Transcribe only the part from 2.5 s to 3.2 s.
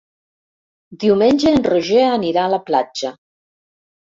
la platja.